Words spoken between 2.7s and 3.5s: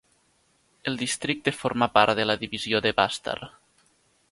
de Bastar.